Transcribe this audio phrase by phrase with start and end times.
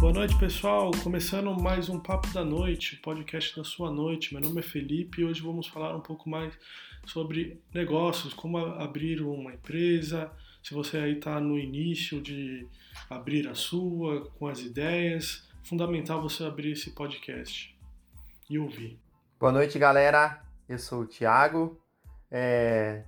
[0.00, 0.92] Boa noite, pessoal.
[1.02, 4.32] Começando mais um Papo da Noite, o podcast da sua noite.
[4.32, 6.56] Meu nome é Felipe e hoje vamos falar um pouco mais
[7.04, 10.30] sobre negócios, como abrir uma empresa,
[10.62, 12.64] se você aí está no início de
[13.10, 17.76] abrir a sua, com as ideias, fundamental você abrir esse podcast
[18.48, 19.00] e ouvir.
[19.40, 20.40] Boa noite, galera.
[20.68, 21.76] Eu sou o Thiago.
[22.30, 23.02] É...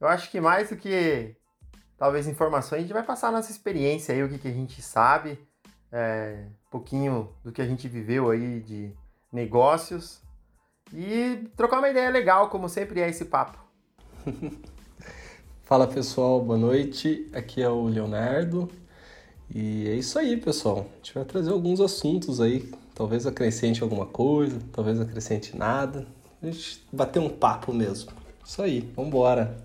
[0.00, 1.36] Eu acho que mais do que
[1.96, 5.38] talvez informações, a gente vai passar nossa experiência aí, o que, que a gente sabe,
[5.92, 6.46] é...
[6.66, 8.92] um pouquinho do que a gente viveu aí de
[9.32, 10.20] negócios
[10.92, 13.58] e trocar uma ideia legal, como sempre é esse papo.
[15.64, 17.30] Fala pessoal, boa noite.
[17.32, 18.68] Aqui é o Leonardo.
[19.54, 20.86] E é isso aí, pessoal.
[20.92, 22.70] A gente vai trazer alguns assuntos aí.
[22.94, 26.06] Talvez acrescente alguma coisa, talvez acrescente nada.
[26.42, 28.12] A gente bater um papo mesmo.
[28.44, 29.56] Isso aí, vambora.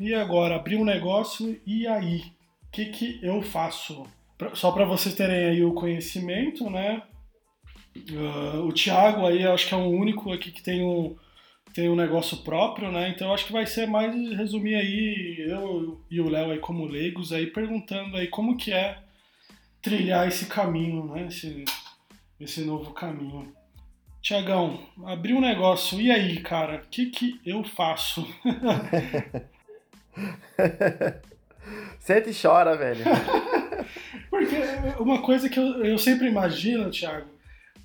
[0.00, 2.20] E agora, abrir um negócio e aí?
[2.68, 4.06] O que, que eu faço?
[4.54, 7.02] Só para vocês terem aí o conhecimento, né?
[7.96, 11.16] Uh, o Thiago aí, acho que é o único aqui que tem um,
[11.74, 13.08] tem um negócio próprio, né?
[13.08, 17.32] Então acho que vai ser mais resumir aí eu e o Léo aí como leigos
[17.32, 18.98] aí perguntando aí como que é
[19.82, 21.26] trilhar esse caminho, né?
[21.26, 21.64] Esse,
[22.40, 23.52] esse novo caminho.
[24.28, 28.28] Tiagão, abri um negócio, e aí, cara, o que, que eu faço?
[31.98, 33.06] Sente e chora, velho.
[34.28, 34.56] Porque
[35.00, 37.30] uma coisa que eu, eu sempre imagino, Thiago,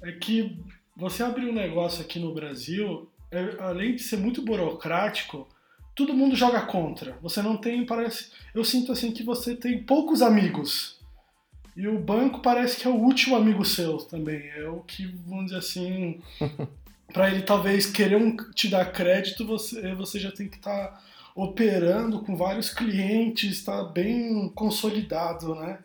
[0.02, 0.60] é que
[0.98, 5.48] você abrir um negócio aqui no Brasil, é, além de ser muito burocrático,
[5.96, 7.18] todo mundo joga contra.
[7.22, 8.34] Você não tem, parece.
[8.54, 11.00] Eu sinto assim que você tem poucos amigos.
[11.76, 14.50] E o banco parece que é o último amigo seu também.
[14.56, 16.22] É o que, vamos dizer assim,
[17.12, 21.02] para ele talvez querer um, te dar crédito, você, você já tem que estar tá
[21.36, 25.80] operando com vários clientes, está bem consolidado, né?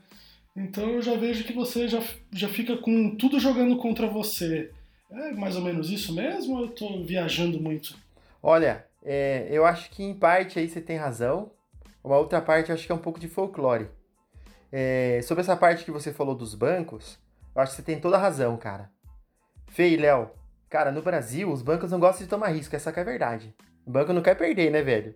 [0.55, 2.03] Então eu já vejo que você já,
[2.33, 4.71] já fica com tudo jogando contra você.
[5.11, 7.97] É mais ou menos isso mesmo ou eu estou viajando muito?
[8.43, 11.51] Olha, é, eu acho que em parte aí você tem razão.
[12.03, 13.89] Uma outra parte eu acho que é um pouco de folclore.
[14.71, 17.19] É, sobre essa parte que você falou dos bancos,
[17.55, 18.91] eu acho que você tem toda a razão, cara.
[19.67, 20.31] Fê e Léo,
[20.69, 23.55] cara, no Brasil os bancos não gostam de tomar risco, essa que é a verdade.
[23.87, 25.15] O banco não quer perder, né, velho?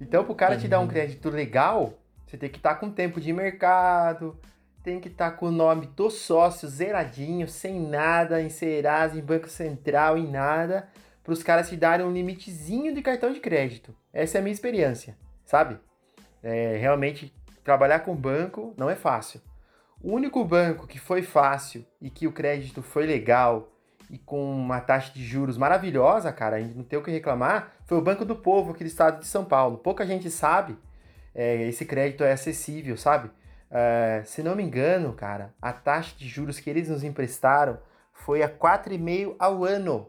[0.00, 0.88] Então, pro cara te dar um uhum.
[0.88, 1.94] crédito legal,
[2.26, 4.38] você tem que estar tá com tempo de mercado,
[4.82, 9.22] tem que estar tá com o nome do sócio zeradinho, sem nada, em Serasa, em
[9.22, 10.88] Banco Central, em nada,
[11.22, 13.94] para os caras te darem um limitezinho de cartão de crédito.
[14.12, 15.78] Essa é a minha experiência, sabe?
[16.42, 17.34] É, realmente,
[17.64, 19.40] trabalhar com banco não é fácil.
[20.02, 23.70] O único banco que foi fácil e que o crédito foi legal
[24.10, 27.72] e com uma taxa de juros maravilhosa, cara, a gente não tem o que reclamar,
[27.86, 29.78] foi o Banco do Povo aqui do estado de São Paulo.
[29.78, 30.76] Pouca gente sabe,
[31.34, 33.28] é, esse crédito é acessível, sabe?
[33.70, 37.78] Uh, se não me engano, cara, a taxa de juros que eles nos emprestaram
[38.12, 40.08] foi a 4,5 ao ano.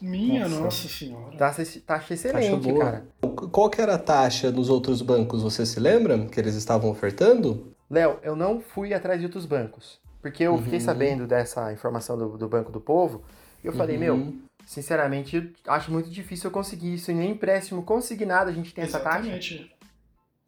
[0.00, 1.36] Minha nossa, nossa senhora.
[1.36, 3.06] Taxa, taxa excelente, taxa cara.
[3.50, 7.74] Qual que era a taxa nos outros bancos, você se lembra que eles estavam ofertando?
[7.90, 10.62] Léo, eu não fui atrás de outros bancos, porque eu uhum.
[10.62, 13.22] fiquei sabendo dessa informação do, do Banco do Povo,
[13.62, 14.40] e eu falei, meu, uhum.
[14.64, 19.54] sinceramente, acho muito difícil eu conseguir isso, e nem empréstimo consignado a gente tem Exatamente.
[19.54, 19.82] essa taxa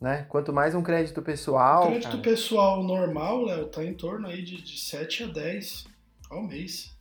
[0.05, 0.27] né?
[0.29, 1.85] Quanto mais um crédito pessoal.
[1.85, 2.23] O crédito cara...
[2.23, 5.87] pessoal normal, Léo, tá em torno aí de, de 7 a 10
[6.31, 6.94] ao mês.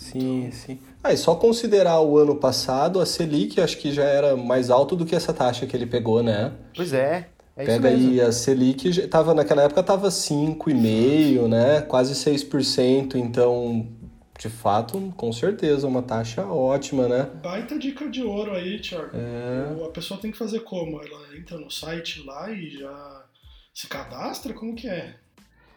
[0.00, 0.52] Sim, então...
[0.52, 0.78] sim.
[1.04, 4.96] Ah, e só considerar o ano passado, a Selic acho que já era mais alto
[4.96, 6.52] do que essa taxa que ele pegou, né?
[6.74, 7.28] Pois é.
[7.54, 11.82] É Pega aí a Selic, tava, naquela época tava 5,5%, né?
[11.82, 13.86] Quase 6%, então
[14.38, 17.28] de fato, com certeza, uma taxa ótima, né?
[17.42, 19.10] Baita dica de ouro aí, Thiago.
[19.14, 19.84] É...
[19.84, 20.98] A pessoa tem que fazer como?
[20.98, 23.26] Ela entra no site lá e já
[23.74, 24.54] se cadastra?
[24.54, 25.16] Como que é?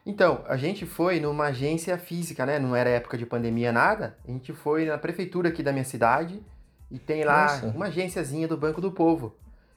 [0.06, 2.60] Então, a gente foi numa agência física, né?
[2.60, 4.18] Não era época de pandemia nada.
[4.28, 6.44] A gente foi na prefeitura aqui da minha cidade
[6.92, 7.68] e tem lá Nossa.
[7.68, 9.36] uma agênciazinha do Banco do Povo.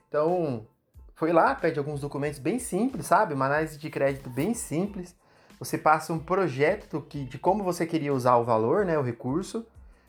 [0.09, 0.67] Então,
[1.15, 3.33] foi lá, pede alguns documentos bem simples, sabe?
[3.33, 5.15] Uma análise de crédito bem simples
[5.59, 9.65] você passa um projeto que, de como você queria usar o valor, né, o recurso.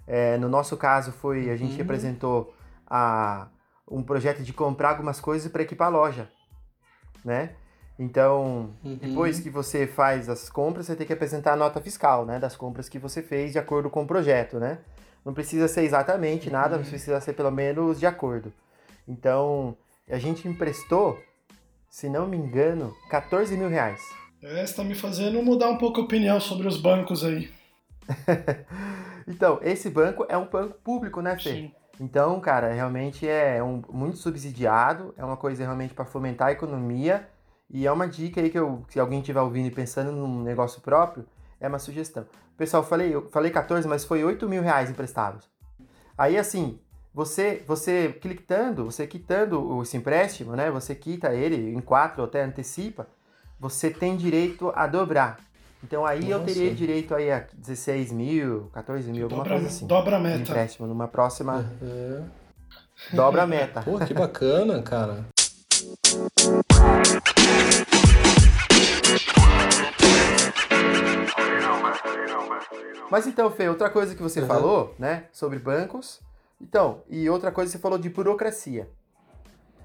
[0.07, 1.79] É, no nosso caso foi a gente uhum.
[1.79, 2.55] representou
[2.87, 3.49] a,
[3.91, 6.31] um projeto de comprar algumas coisas para equipar a loja,
[7.25, 7.55] né?
[7.99, 8.97] Então, uhum.
[8.97, 12.55] depois que você faz as compras, você tem que apresentar a nota fiscal, né, das
[12.55, 14.79] compras que você fez de acordo com o projeto, né?
[15.25, 16.81] Não precisa ser exatamente nada, uhum.
[16.81, 18.53] mas precisa ser pelo menos de acordo.
[19.07, 19.77] Então,
[20.09, 21.19] a gente emprestou,
[21.91, 24.01] se não me engano, 14 mil reais.
[24.41, 27.51] É, está me fazendo mudar um pouco a opinião sobre os bancos aí.
[29.27, 31.51] então, esse banco é um banco público, né, Fê?
[31.51, 31.73] Sim.
[32.01, 37.29] Então, cara, realmente é um, muito subsidiado, é uma coisa realmente para fomentar a economia
[37.71, 40.81] e é uma dica aí que eu, se alguém estiver ouvindo e pensando num negócio
[40.81, 41.27] próprio,
[41.61, 42.25] é uma sugestão.
[42.57, 45.49] Pessoal, falei, eu falei 14, mas foi 8 mil reais emprestados.
[46.17, 46.81] Aí, assim,
[47.13, 50.71] você, você quitando, você quitando esse empréstimo, né?
[50.71, 53.07] Você quita ele em quatro ou até antecipa,
[53.61, 55.39] você tem direito a dobrar.
[55.83, 56.33] Então aí Nossa.
[56.33, 59.87] eu teria direito aí a 16 mil, 14 mil, alguma dobra, coisa assim.
[59.87, 60.39] Dobra a meta.
[60.39, 61.65] Empréstimo numa próxima.
[61.83, 62.23] É.
[63.15, 63.83] Dobra a meta.
[63.83, 65.25] Pô, que bacana, cara.
[73.11, 74.47] Mas então, Fê, outra coisa que você uhum.
[74.47, 76.21] falou, né, sobre bancos.
[76.61, 78.89] Então, e outra coisa você falou de burocracia.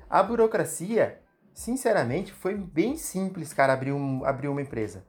[0.10, 1.20] A burocracia,
[1.54, 5.06] sinceramente, foi bem simples, cara, abrir, um, abrir uma empresa.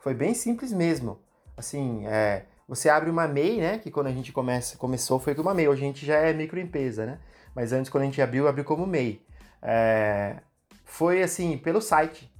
[0.00, 1.18] Foi bem simples mesmo.
[1.56, 3.78] Assim, é, você abre uma MEI, né?
[3.78, 5.68] Que quando a gente começa, começou foi com uma MEI.
[5.68, 7.18] Hoje a gente já é microempresa, né?
[7.54, 9.24] Mas antes, quando a gente abriu, abriu como MEI.
[9.62, 10.36] É,
[10.84, 12.32] foi assim, pelo site.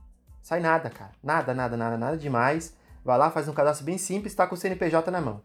[0.43, 1.13] Sai nada, cara.
[1.23, 2.77] Nada, nada, nada, nada demais.
[3.05, 5.41] Vai lá, faz um cadastro bem simples, tá com o CNPJ na mão.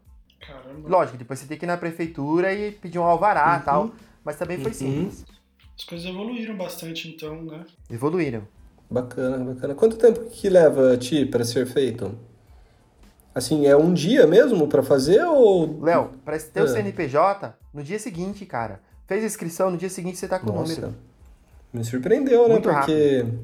[0.46, 0.88] Caramba.
[0.88, 3.64] Lógico, depois você tem que ir na prefeitura e pedir um alvará e uhum.
[3.64, 3.90] tal.
[4.24, 4.74] Mas também foi uhum.
[4.74, 5.24] simples.
[5.76, 7.64] As coisas evoluíram bastante, então, né?
[7.90, 8.42] Evoluíram.
[8.90, 9.74] Bacana, bacana.
[9.74, 12.16] Quanto tempo que leva a ti para ser feito?
[13.34, 15.82] Assim, é um dia mesmo para fazer ou.
[15.82, 16.62] Léo, para ter é.
[16.62, 18.80] o CNPJ, no dia seguinte, cara.
[19.06, 20.72] Fez a inscrição, no dia seguinte você tá com Nossa.
[20.72, 20.94] o número.
[21.72, 22.54] Me surpreendeu, né?
[22.54, 23.22] Muito Porque.
[23.22, 23.38] Rápido.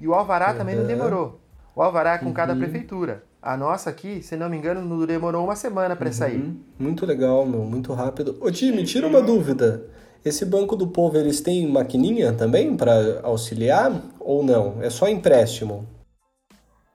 [0.00, 1.40] E o Alvará também não demorou.
[1.74, 2.32] O Alvará é com uhum.
[2.32, 3.24] cada prefeitura.
[3.42, 6.12] A nossa aqui, se não me engano, não demorou uma semana para uhum.
[6.12, 6.56] sair.
[6.78, 7.64] Muito legal, meu.
[7.64, 8.38] Muito rápido.
[8.40, 9.84] Ô, me tira uma dúvida.
[10.24, 14.80] Esse Banco do Povo, eles têm maquininha também para auxiliar ou não?
[14.80, 15.84] É só empréstimo?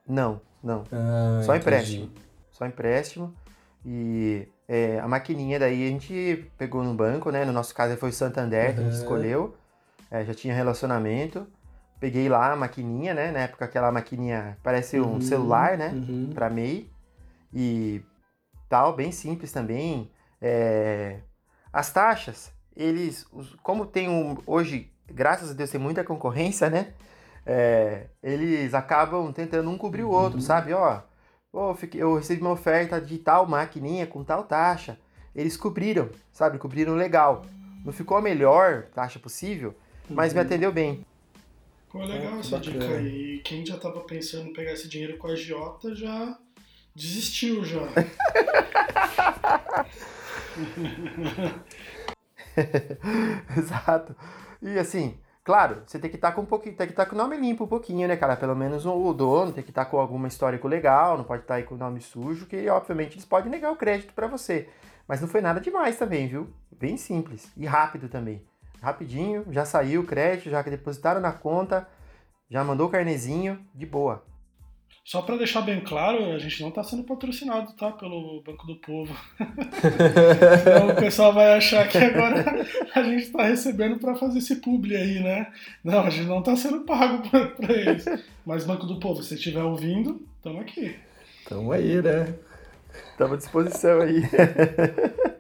[0.08, 0.86] Não, não.
[0.90, 1.68] Ah, só entendi.
[1.68, 2.10] empréstimo.
[2.50, 3.34] Só empréstimo.
[3.86, 7.44] E é, a maquininha daí a gente pegou no banco, né?
[7.44, 9.54] No nosso caso foi o Santander, que a gente escolheu.
[10.10, 11.46] É, já tinha relacionamento.
[12.00, 13.32] Peguei lá a maquininha, né?
[13.32, 15.90] Na época aquela maquininha parece um uhum, celular, né?
[15.90, 16.32] Uhum.
[16.34, 16.90] Pra MEI.
[17.54, 18.02] E
[18.70, 20.12] tal, bem simples também.
[20.42, 21.20] É...
[21.74, 23.26] As taxas, eles,
[23.64, 26.94] como tem um, hoje, graças a Deus, tem muita concorrência, né?
[27.46, 30.42] É, eles acabam tentando um cobrir o outro, uhum.
[30.42, 30.74] sabe?
[30.74, 31.02] Ó,
[31.52, 35.00] pô, eu recebi uma oferta de tal maquininha com tal taxa.
[35.34, 36.58] Eles cobriram, sabe?
[36.58, 37.44] Cobriram legal.
[37.86, 39.74] Não ficou a melhor taxa possível,
[40.10, 40.40] mas uhum.
[40.40, 41.06] me atendeu bem.
[41.98, 43.40] Pô, legal é, essa dica aí.
[43.40, 46.38] Quem já tava pensando em pegar esse dinheiro com a Giota já
[46.96, 47.88] desistiu já.
[53.58, 54.16] Exato.
[54.62, 57.10] E assim, claro, você tem que estar tá com um pouquinho, tem que estar tá
[57.10, 58.36] com o nome limpo um pouquinho, né, cara?
[58.36, 61.56] Pelo menos o dono tem que estar tá com alguma histórico legal, não pode estar
[61.56, 64.70] aí com o nome sujo, que obviamente eles podem negar o crédito para você.
[65.08, 66.54] Mas não foi nada demais também, viu?
[66.72, 68.47] Bem simples e rápido também.
[68.82, 71.88] Rapidinho, já saiu o crédito, já que depositaram na conta,
[72.50, 74.24] já mandou o carnezinho, de boa.
[75.08, 77.92] Só para deixar bem claro, a gente não está sendo patrocinado, tá?
[77.92, 79.16] Pelo Banco do Povo.
[80.64, 82.44] Senão o pessoal vai achar que agora
[82.94, 85.48] a gente está recebendo para fazer esse publi aí, né?
[85.82, 88.06] Não, a gente não está sendo pago para eles.
[88.46, 90.94] Mas Banco do Povo, se estiver ouvindo, estamos aqui.
[91.40, 92.36] Estamos aí, né?
[93.12, 94.22] Estamos à disposição aí.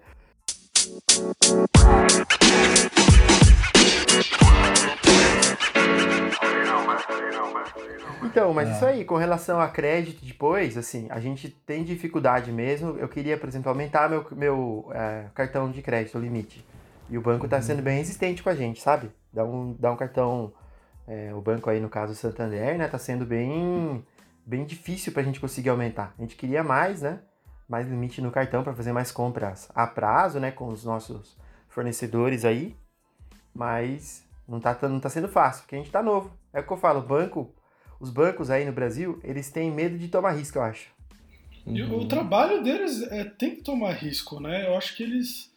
[8.38, 8.72] Então, mas é.
[8.74, 12.96] isso aí, com relação a crédito depois, assim, a gente tem dificuldade mesmo.
[13.00, 16.64] Eu queria, por exemplo, aumentar meu, meu é, cartão de crédito, o limite.
[17.10, 19.10] E o banco está sendo bem resistente com a gente, sabe?
[19.34, 20.54] Dá um, dá um cartão,
[21.08, 22.88] é, o banco aí, no caso, o Santander, né?
[22.88, 24.06] Tá sendo bem,
[24.46, 26.14] bem difícil para a gente conseguir aumentar.
[26.16, 27.18] A gente queria mais, né?
[27.68, 30.52] Mais limite no cartão para fazer mais compras a prazo, né?
[30.52, 31.36] Com os nossos
[31.70, 32.78] fornecedores aí.
[33.52, 36.30] Mas não tá, não tá sendo fácil, porque a gente tá novo.
[36.54, 37.52] É o que eu falo, banco
[38.00, 40.90] os bancos aí no Brasil, eles têm medo de tomar risco, eu acho.
[41.66, 42.00] Uhum.
[42.00, 44.68] O trabalho deles é, tem que tomar risco, né?
[44.68, 45.52] Eu acho que eles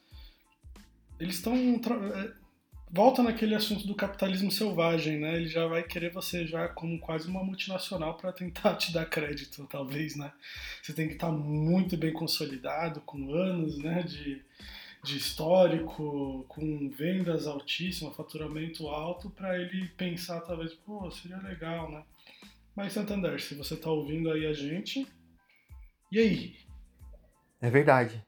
[1.21, 2.33] eles estão é,
[2.91, 5.37] volta naquele assunto do capitalismo selvagem, né?
[5.37, 9.67] Ele já vai querer você já como quase uma multinacional para tentar te dar crédito,
[9.71, 10.33] talvez, né?
[10.83, 14.43] Você tem que estar muito bem consolidado, com anos, né, de,
[15.05, 22.03] de histórico, com vendas altíssimas, faturamento alto, para ele pensar talvez, pô, seria legal, né?
[22.81, 25.07] Mas Santander, se você tá ouvindo aí a gente,
[26.11, 26.57] e aí?
[27.61, 28.25] É verdade.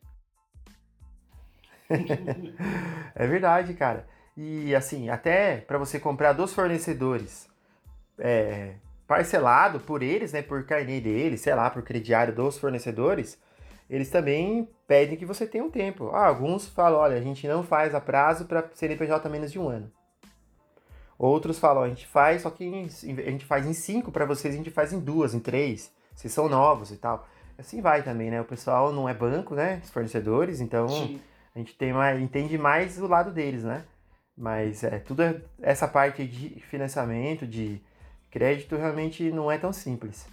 [3.17, 4.07] é verdade, cara.
[4.37, 7.49] E assim, até para você comprar dos fornecedores
[8.19, 8.75] é,
[9.09, 13.41] parcelado por eles, né, por carnê deles, sei lá, por crediário dos fornecedores,
[13.89, 16.11] eles também pedem que você tenha um tempo.
[16.11, 19.67] Ah, alguns falam, olha, a gente não faz a prazo para CNPJ menos de um
[19.67, 19.91] ano.
[21.23, 24.57] Outros falam, a gente faz, só que a gente faz em cinco, para vocês a
[24.57, 25.93] gente faz em duas, em três.
[26.13, 27.29] Vocês são novos e tal.
[27.57, 28.41] Assim vai também, né?
[28.41, 29.81] O pessoal não é banco, né?
[29.85, 31.21] Os fornecedores, então Sim.
[31.55, 33.85] a gente tem mais, entende mais o lado deles, né?
[34.37, 37.81] Mas é, tudo é, essa parte de financiamento, de
[38.29, 40.27] crédito, realmente não é tão simples.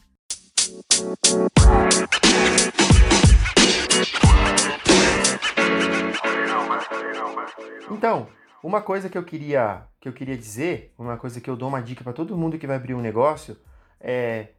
[7.92, 8.28] Então,
[8.64, 11.82] uma coisa que eu queria que eu queria dizer, uma coisa que eu dou uma
[11.82, 13.58] dica para todo mundo que vai abrir um negócio
[14.00, 14.50] é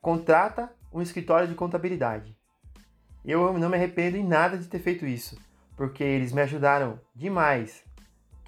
[0.00, 2.36] contrata um escritório de contabilidade.
[3.24, 5.36] Eu não me arrependo em nada de ter feito isso,
[5.76, 7.82] porque eles me ajudaram demais.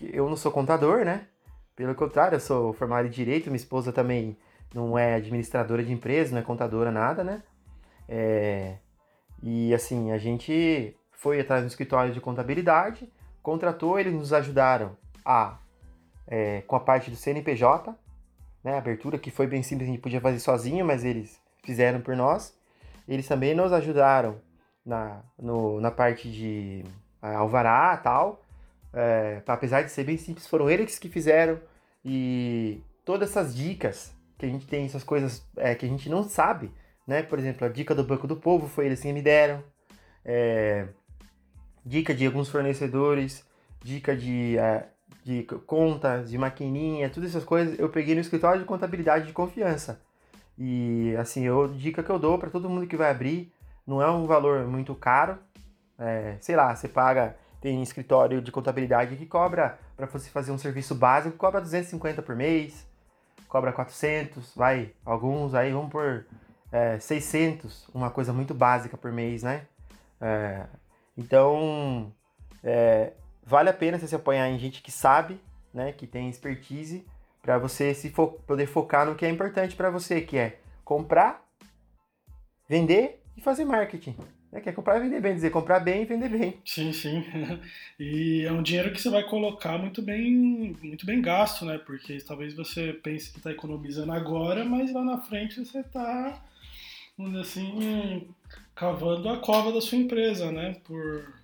[0.00, 1.26] Eu não sou contador, né?
[1.75, 4.37] Pelo contrário, eu sou formado em direito, minha esposa também
[4.75, 7.42] não é administradora de empresa, não é contadora, nada, né?
[8.08, 8.76] É...
[9.42, 13.11] E assim, a gente foi atrás do escritório de contabilidade,
[13.47, 15.57] contratou, eles nos ajudaram a
[16.26, 17.97] é, com a parte do CNPJ,
[18.65, 18.76] né?
[18.76, 22.53] Abertura que foi bem simples, a gente podia fazer sozinho, mas eles fizeram por nós.
[23.07, 24.41] Eles também nos ajudaram
[24.85, 26.83] na, no, na parte de
[27.23, 28.43] alvará e tal.
[28.93, 31.61] É, apesar de ser bem simples, foram eles que fizeram.
[32.05, 36.25] E todas essas dicas que a gente tem, essas coisas é, que a gente não
[36.25, 36.73] sabe,
[37.07, 37.23] né?
[37.23, 39.62] Por exemplo, a dica do Banco do Povo foi eles que me deram.
[40.25, 40.88] É,
[41.87, 43.47] dica de alguns fornecedores,
[43.81, 44.88] dica de, é,
[45.25, 50.00] de conta, de maquininha, todas essas coisas eu peguei no escritório de contabilidade de confiança.
[50.59, 53.52] E assim, eu dica que eu dou para todo mundo que vai abrir,
[53.87, 55.38] não é um valor muito caro.
[55.99, 60.59] É, sei lá, você paga, tem escritório de contabilidade que cobra para você fazer um
[60.59, 62.87] serviço básico, cobra 250 por mês,
[63.49, 66.26] cobra 400, vai, alguns aí vão por
[66.73, 69.62] é, 600, uma coisa muito básica por mês, né?
[70.21, 70.64] É,
[71.16, 72.12] então,
[72.62, 73.12] é,
[73.44, 75.40] vale a pena você se apoiar em gente que sabe,
[75.73, 77.06] né, que tem expertise,
[77.42, 81.44] para você se fo poder focar no que é importante para você, que é comprar,
[82.68, 84.16] vender e fazer marketing.
[84.50, 84.61] Né?
[84.61, 86.58] Quer comprar e vender bem, dizer comprar bem e vender bem.
[86.64, 87.25] Sim, sim.
[87.99, 91.78] E é um dinheiro que você vai colocar muito bem, muito bem gasto, né?
[91.78, 96.42] Porque talvez você pense que está economizando agora, mas lá na frente você está,
[97.16, 98.28] vamos dizer assim,
[98.76, 100.76] cavando a cova da sua empresa, né?
[100.85, 101.35] Por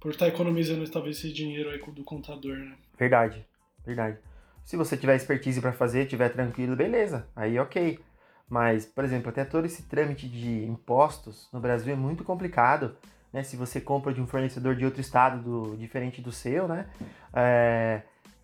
[0.00, 2.74] por estar tá economizando talvez esse dinheiro aí do contador, né?
[2.96, 3.44] Verdade,
[3.84, 4.18] verdade.
[4.64, 7.98] Se você tiver expertise para fazer, tiver tranquilo, beleza, aí ok.
[8.48, 12.96] Mas, por exemplo, até todo esse trâmite de impostos no Brasil é muito complicado,
[13.32, 13.42] né?
[13.42, 16.86] Se você compra de um fornecedor de outro estado do, diferente do seu, né?
[17.34, 18.02] É,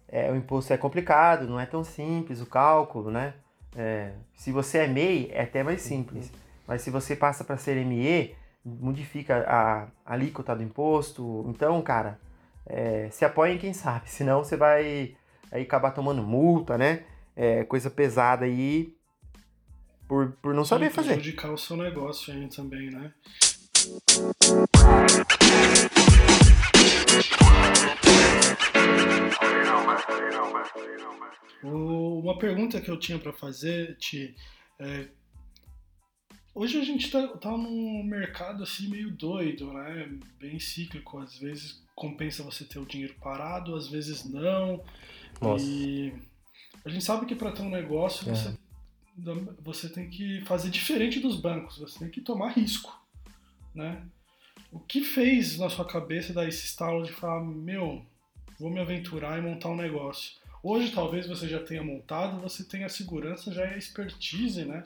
[0.08, 3.34] é, o imposto é complicado, não é tão simples o cálculo, né?
[3.76, 6.32] É, se você é MEI, é até mais simples.
[6.66, 11.44] Mas se você passa para ser ME, modifica a, a alíquota do imposto.
[11.48, 12.18] Então, cara,
[12.66, 15.16] é, se apoia em quem sabe, senão você vai
[15.50, 17.04] aí acabar tomando multa, né?
[17.36, 18.94] É, coisa pesada aí
[20.06, 21.14] por, por não saber fazer.
[21.14, 23.12] prejudicar o seu negócio aí também, né?
[31.62, 34.34] Uma pergunta que eu tinha para fazer, Ti,
[34.78, 35.06] é,
[36.54, 40.08] hoje a gente tá, tá num mercado assim meio doido, né?
[40.38, 41.18] Bem cíclico.
[41.18, 44.82] Às vezes compensa você ter o dinheiro parado, às vezes não.
[45.40, 45.64] Nossa.
[45.64, 46.14] E
[46.84, 48.34] a gente sabe que para ter um negócio é.
[48.34, 48.56] você,
[49.60, 52.96] você tem que fazer diferente dos bancos, você tem que tomar risco,
[53.74, 54.02] né?
[54.70, 58.04] O que fez na sua cabeça dar esse estalo de falar, meu,
[58.58, 60.32] vou me aventurar e montar um negócio?
[60.62, 64.84] Hoje talvez você já tenha montado, você tenha a segurança, já é a expertise, né?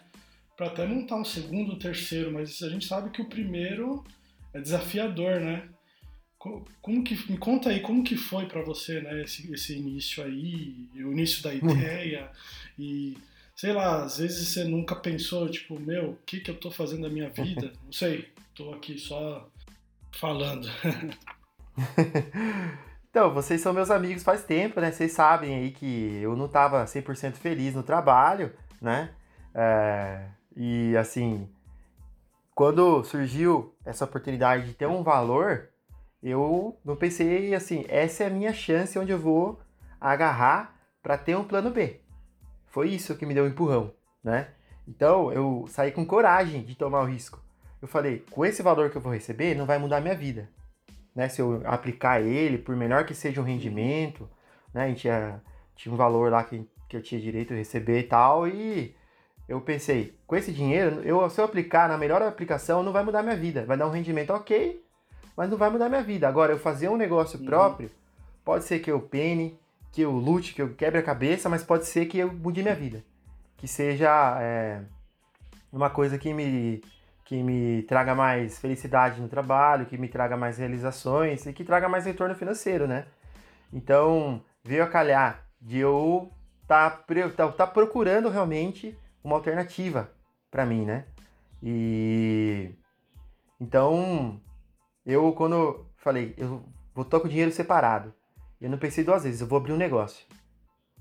[0.59, 4.03] Para até montar um segundo, um terceiro, mas a gente sabe que o primeiro
[4.53, 5.69] é desafiador, né?
[6.83, 10.89] Como que me conta aí como que foi para você, né, esse, esse início aí,
[10.95, 12.31] o início da ideia
[12.79, 13.17] e
[13.55, 17.03] sei lá, às vezes você nunca pensou tipo, meu, o que que eu tô fazendo
[17.03, 17.73] da minha vida?
[17.85, 19.49] Não sei, tô aqui só
[20.13, 20.69] falando.
[23.11, 24.91] então, vocês são meus amigos faz tempo, né?
[24.91, 29.11] Vocês sabem aí que eu não tava 100% feliz no trabalho, né?
[29.55, 30.25] É,
[30.61, 31.49] e assim,
[32.53, 35.69] quando surgiu essa oportunidade de ter um valor,
[36.21, 39.61] eu não pensei assim, essa é a minha chance onde eu vou
[40.01, 42.01] agarrar para ter um plano B.
[42.67, 44.49] Foi isso que me deu um empurrão, né?
[44.89, 47.41] Então eu saí com coragem de tomar o risco.
[47.81, 50.51] Eu falei, com esse valor que eu vou receber, não vai mudar a minha vida.
[51.15, 51.29] Né?
[51.29, 54.29] Se eu aplicar ele, por menor que seja o rendimento,
[54.75, 54.87] né?
[54.87, 55.41] A gente tinha,
[55.77, 58.98] tinha um valor lá que, que eu tinha direito a receber e tal, e
[59.49, 63.23] eu pensei, com esse dinheiro, eu, se eu aplicar na melhor aplicação, não vai mudar
[63.23, 63.65] minha vida.
[63.65, 64.85] Vai dar um rendimento ok,
[65.35, 66.29] mas não vai mudar minha vida.
[66.29, 67.47] Agora, eu fazer um negócio uhum.
[67.47, 67.91] próprio,
[68.45, 69.59] pode ser que eu pene,
[69.91, 72.75] que eu lute, que eu quebre a cabeça, mas pode ser que eu mude minha
[72.75, 73.03] vida.
[73.57, 74.83] Que seja é,
[75.73, 76.83] uma coisa que me,
[77.25, 81.89] que me traga mais felicidade no trabalho, que me traga mais realizações e que traga
[81.89, 83.07] mais retorno financeiro, né?
[83.73, 86.31] Então, veio a calhar de eu
[86.63, 87.03] estar
[87.35, 90.11] tá, tá procurando realmente uma alternativa
[90.51, 91.07] para mim, né?
[91.63, 92.71] E
[93.61, 94.41] então
[95.05, 98.15] eu quando falei, eu vou com o dinheiro separado.
[98.61, 100.27] Eu não pensei duas vezes, eu vou abrir um negócio.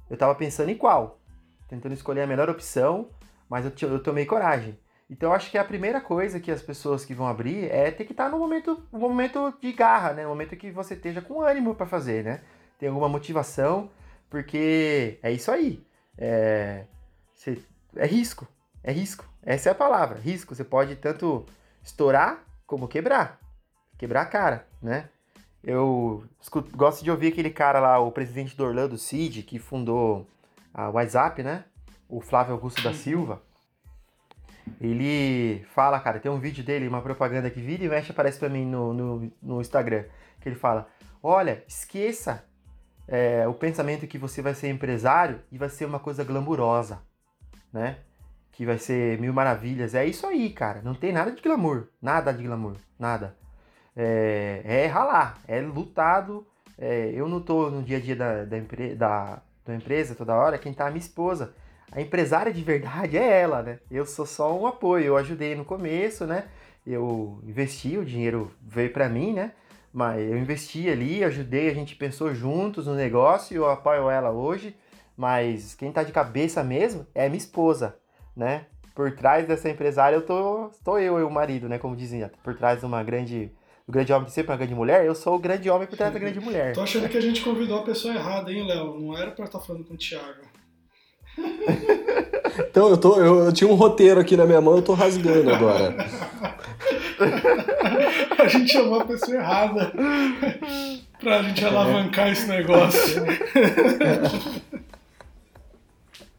[0.09, 1.19] Eu tava pensando em qual,
[1.67, 3.09] tentando escolher a melhor opção,
[3.49, 4.77] mas eu, eu tomei coragem.
[5.09, 8.05] Então eu acho que a primeira coisa que as pessoas que vão abrir é ter
[8.05, 10.23] que estar tá no momento, no momento de garra, né?
[10.23, 12.41] No momento que você esteja com ânimo para fazer, né?
[12.77, 13.89] Tem alguma motivação,
[14.29, 15.85] porque é isso aí.
[16.17, 16.85] É,
[17.33, 17.57] você
[17.97, 18.47] é risco.
[18.83, 19.25] É risco.
[19.43, 20.55] Essa é a palavra, risco.
[20.55, 21.45] Você pode tanto
[21.83, 23.39] estourar como quebrar.
[23.97, 25.09] Quebrar a cara, né?
[25.63, 30.27] Eu escuto, gosto de ouvir aquele cara lá, o presidente do Orlando Cid, que fundou
[30.73, 31.65] a WhatsApp, né?
[32.07, 33.41] O Flávio Augusto da Silva.
[34.79, 38.49] Ele fala, cara, tem um vídeo dele, uma propaganda que vira e mexe aparece pra
[38.49, 40.03] mim no, no, no Instagram.
[40.39, 40.87] Que ele fala:
[41.23, 42.45] Olha, esqueça
[43.07, 47.01] é, o pensamento que você vai ser empresário e vai ser uma coisa glamurosa
[47.71, 47.97] né?
[48.51, 49.93] Que vai ser mil maravilhas.
[49.93, 50.81] É isso aí, cara.
[50.81, 51.87] Não tem nada de glamour.
[52.01, 52.75] Nada de glamour.
[52.97, 53.35] Nada.
[53.95, 55.39] É, é ralar.
[55.47, 56.45] É lutado.
[56.77, 60.35] É, eu não tô no dia a dia da, da, empre, da, da empresa toda
[60.35, 60.57] hora.
[60.57, 61.53] Quem tá é minha esposa.
[61.91, 63.79] A empresária de verdade é ela, né?
[63.89, 65.05] Eu sou só um apoio.
[65.05, 66.45] Eu ajudei no começo, né?
[66.85, 69.51] Eu investi, o dinheiro veio para mim, né?
[69.91, 74.75] Mas eu investi ali, ajudei, a gente pensou juntos no negócio eu apoio ela hoje.
[75.17, 77.95] Mas quem tá de cabeça mesmo é minha esposa,
[78.35, 78.65] né?
[78.93, 81.79] Por trás dessa empresária eu tô, tô eu e o marido, né?
[81.79, 83.51] Como dizia, por trás de uma grande
[83.87, 86.11] o grande homem de sempre uma grande mulher, eu sou o grande homem por trás
[86.11, 86.73] da grande mulher.
[86.73, 88.99] Tô achando que a gente convidou a pessoa errada, hein, Léo?
[88.99, 90.41] Não era pra estar tá falando com o Thiago.
[92.69, 95.53] então, eu, tô, eu, eu, tinha um roteiro aqui na minha mão, eu tô rasgando
[95.53, 95.95] agora.
[98.37, 99.93] a gente chamou a pessoa errada
[101.17, 103.23] pra gente alavancar esse negócio.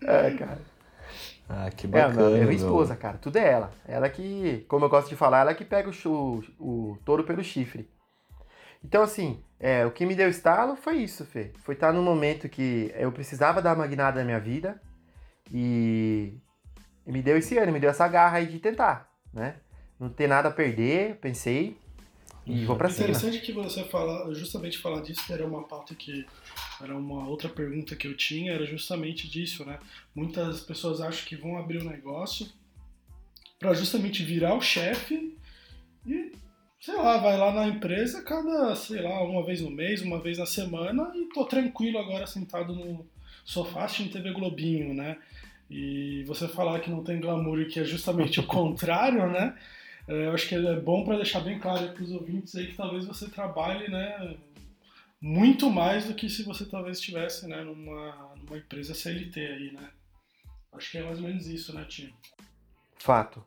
[0.03, 0.61] É, cara.
[1.49, 2.37] Ah, que bacana.
[2.37, 3.17] É, é minha esposa, cara.
[3.19, 3.73] Tudo é ela.
[3.87, 7.43] Ela que, como eu gosto de falar, ela que pega o, o, o touro pelo
[7.43, 7.89] chifre.
[8.85, 11.53] Então, assim, é, o que me deu estalo foi isso, Fê.
[11.65, 14.81] Foi estar num momento que eu precisava dar uma guinada na minha vida
[15.51, 16.39] e,
[17.07, 19.57] e me deu esse ano, me deu essa garra aí de tentar, né?
[19.99, 21.77] Não ter nada a perder, pensei,
[22.49, 23.09] e vou pra cima.
[23.09, 26.25] Interessante que você fala, justamente falar disso, era uma pauta que
[26.81, 29.79] era uma outra pergunta que eu tinha, era justamente disso, né?
[30.15, 32.49] Muitas pessoas acham que vão abrir um negócio
[33.59, 35.37] para justamente virar o chefe
[36.07, 36.33] e,
[36.81, 40.39] sei lá, vai lá na empresa cada, sei lá, uma vez no mês, uma vez
[40.39, 43.05] na semana e tô tranquilo agora sentado no
[43.45, 45.19] sofá assistindo TV Globinho, né?
[45.71, 49.55] E você falar que não tem glamour e que é justamente o contrário, né?
[50.09, 52.77] É, eu acho que é bom para deixar bem claro para os ouvintes aí que
[52.77, 54.37] talvez você trabalhe, né,
[55.21, 59.91] muito mais do que se você talvez estivesse, né, numa, numa empresa CLT aí, né?
[60.73, 62.15] Acho que é mais ou menos isso, né, Tim?
[62.99, 63.45] Fato.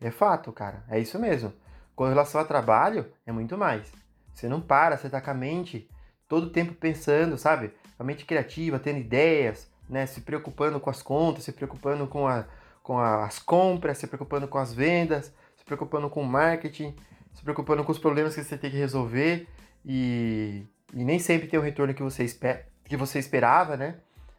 [0.00, 0.84] É fato, cara.
[0.88, 1.52] É isso mesmo.
[1.96, 3.92] Com relação ao trabalho, é muito mais.
[4.34, 5.88] Você não para, você tá com a mente
[6.28, 7.72] todo o tempo pensando, sabe?
[7.98, 10.06] A mente criativa, tendo ideias, né?
[10.06, 12.46] Se preocupando com as contas, se preocupando com a,
[12.82, 16.94] com as compras, se preocupando com as vendas, se preocupando com o marketing,
[17.34, 19.46] se preocupando com os problemas que você tem que resolver
[19.84, 23.96] e, e nem sempre tem o retorno que você, esper, que você esperava, né?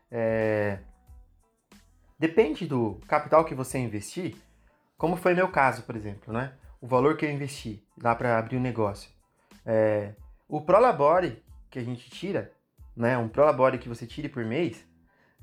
[0.10, 0.80] É,
[2.20, 4.36] depende do capital que você investir,
[4.98, 6.54] como foi meu caso, por exemplo, né?
[6.80, 9.10] O valor que eu investi lá para abrir um negócio.
[9.66, 10.14] É,
[10.48, 12.52] o Prolabore que a gente tira,
[12.96, 13.18] né?
[13.18, 14.86] Um Prolabore que você tire por mês,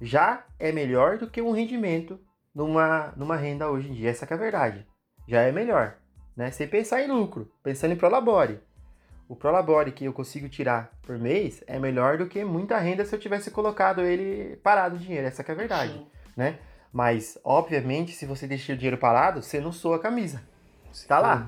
[0.01, 2.21] já é melhor do que um rendimento
[2.55, 4.11] numa, numa renda hoje em dia.
[4.11, 4.87] Essa é a verdade.
[5.27, 5.97] Já é melhor.
[6.37, 6.51] Né?
[6.51, 8.61] Sem pensar em lucro, pensando em Prolabore.
[9.29, 13.15] O Prolabore que eu consigo tirar por mês é melhor do que muita renda se
[13.15, 15.27] eu tivesse colocado ele parado o dinheiro.
[15.27, 16.07] Essa é a verdade.
[16.37, 16.59] Né?
[16.93, 20.43] Mas, obviamente, se você deixar o dinheiro parado, você não soa a camisa.
[20.91, 21.47] Está lá.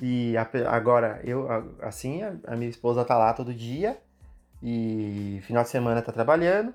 [0.00, 1.48] E a, agora, eu,
[1.82, 3.98] assim, a, a minha esposa tá lá todo dia
[4.62, 6.74] e final de semana tá trabalhando,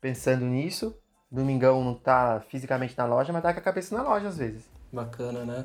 [0.00, 0.98] pensando nisso,
[1.32, 4.62] Domingão não tá fisicamente na loja, mas tá com a cabeça na loja às vezes.
[4.92, 5.64] Bacana, né?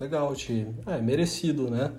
[0.00, 0.74] Legal, time.
[0.86, 1.92] É, merecido, né?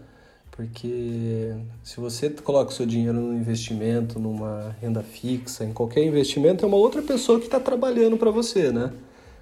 [0.50, 6.66] Porque se você coloca o seu dinheiro num investimento, numa renda fixa, em qualquer investimento,
[6.66, 8.92] é uma outra pessoa que está trabalhando para você, né?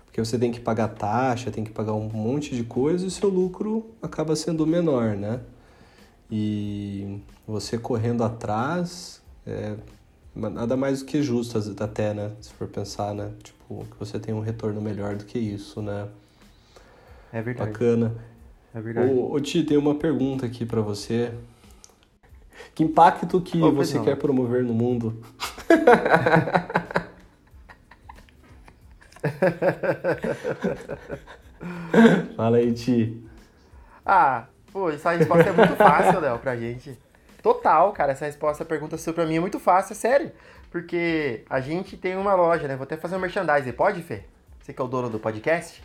[0.06, 3.12] Porque você tem que pagar taxa, tem que pagar um monte de coisa e o
[3.12, 5.40] seu lucro acaba sendo menor, né?
[6.30, 9.76] E você correndo atrás é
[10.36, 12.32] nada mais do que justo até, né?
[12.42, 13.32] Se for pensar, né?
[13.42, 16.08] Tipo, que você tem um retorno melhor do que isso, né?
[17.32, 17.72] É verdade.
[17.72, 18.16] Bacana.
[18.74, 19.12] É verdade.
[19.12, 21.34] Ô, ô Ti, tem uma pergunta aqui para você.
[22.74, 24.06] Que impacto que você não.
[24.06, 25.22] quer promover no mundo?
[32.36, 33.24] Fala aí, Ti.
[34.06, 36.98] Ah, pô, essa resposta é muito fácil, Léo, pra gente.
[37.42, 40.32] Total, cara, essa resposta, a pergunta sua pra mim é muito fácil, é sério.
[40.72, 42.78] Porque a gente tem uma loja, né?
[42.78, 43.74] Vou até fazer um merchandising.
[43.74, 44.24] Pode, Fê?
[44.62, 45.84] Você que é o dono do podcast?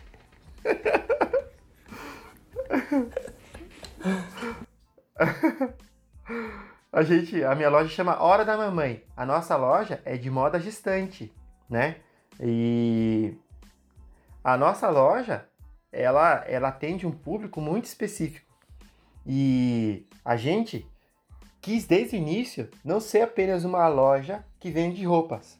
[6.91, 9.03] a gente, a minha loja chama Hora da Mamãe.
[9.15, 11.33] A nossa loja é de moda gestante,
[11.69, 11.97] né?
[12.39, 13.35] E
[14.41, 15.45] a nossa loja,
[15.91, 18.47] ela, ela atende um público muito específico.
[19.25, 20.89] E a gente
[21.59, 25.59] quis desde o início não ser apenas uma loja que vende roupas.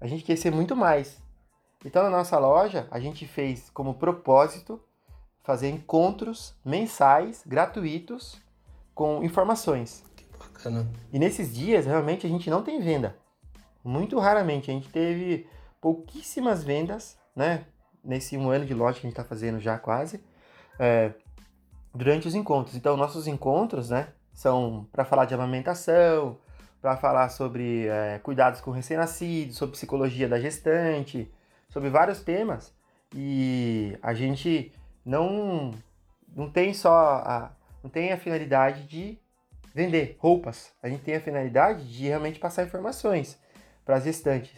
[0.00, 1.22] A gente quer ser muito mais.
[1.84, 4.80] Então na nossa loja a gente fez como propósito
[5.42, 8.40] fazer encontros mensais gratuitos
[8.94, 10.04] com informações.
[10.16, 10.90] Que bacana.
[11.12, 13.16] E nesses dias realmente a gente não tem venda.
[13.84, 14.70] Muito raramente.
[14.70, 15.46] A gente teve
[15.80, 17.66] pouquíssimas vendas, né?
[18.02, 20.24] Nesse um ano de loja que a gente está fazendo já quase,
[20.78, 21.12] é,
[21.94, 22.74] durante os encontros.
[22.74, 24.08] Então, nossos encontros, né?
[24.32, 26.38] São para falar de amamentação,
[26.84, 31.32] para falar sobre é, cuidados com recém-nascidos, sobre psicologia da gestante,
[31.70, 32.74] sobre vários temas.
[33.16, 34.70] E a gente
[35.02, 35.70] não,
[36.36, 39.18] não tem só a, não tem a finalidade de
[39.74, 40.74] vender roupas.
[40.82, 43.40] A gente tem a finalidade de realmente passar informações
[43.82, 44.52] para as gestantes.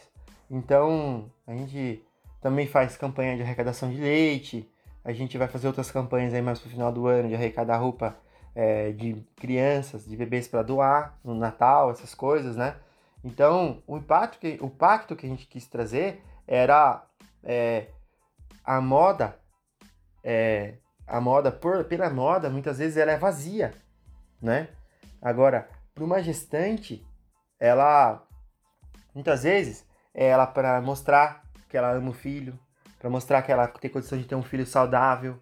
[0.50, 2.02] Então, a gente
[2.40, 4.68] também faz campanha de arrecadação de leite.
[5.04, 8.16] A gente vai fazer outras campanhas aí mais pro final do ano de arrecadar roupa
[8.56, 12.74] é, de crianças, de bebês para doar no Natal, essas coisas, né?
[13.22, 17.04] Então, o impacto que, o pacto que a gente quis trazer era
[17.44, 17.88] é,
[18.64, 19.38] a moda,
[20.24, 23.74] é, a moda por, pela moda, muitas vezes ela é vazia,
[24.40, 24.68] né?
[25.20, 27.06] Agora, para uma gestante,
[27.60, 28.26] ela
[29.14, 32.58] muitas vezes é ela para mostrar que ela ama o filho,
[32.98, 35.38] para mostrar que ela tem condição de ter um filho saudável,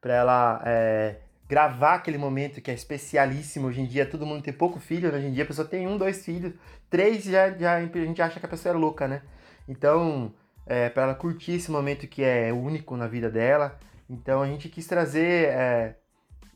[0.00, 3.68] para ela é, gravar aquele momento que é especialíssimo.
[3.68, 5.18] Hoje em dia todo mundo tem pouco filho, né?
[5.18, 6.52] hoje em dia a pessoa tem um, dois filhos,
[6.90, 9.22] três já, já a gente acha que a pessoa é louca, né?
[9.68, 10.32] Então,
[10.66, 13.78] é, para ela curtir esse momento que é único na vida dela.
[14.08, 15.96] Então a gente quis trazer é,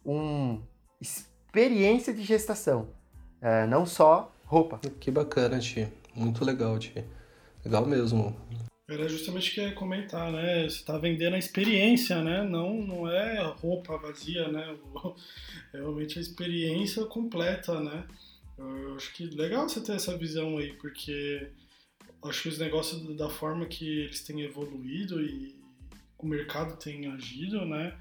[0.05, 0.61] uma
[1.01, 2.89] experiência de gestação,
[3.41, 4.79] é, não só roupa.
[4.99, 5.89] Que bacana, Ti.
[6.15, 7.05] Muito legal, Ti.
[7.65, 8.37] Legal mesmo.
[8.91, 10.69] Era justamente que eu ia comentar, né?
[10.69, 12.43] Você tá vendendo a experiência, né?
[12.43, 14.77] Não, não é roupa vazia, né?
[15.73, 18.05] É realmente a experiência completa, né?
[18.59, 21.47] Eu acho que legal você ter essa visão aí, porque
[22.25, 25.55] acho que os negócios da forma que eles têm evoluído e
[26.19, 27.97] o mercado tem agido, né?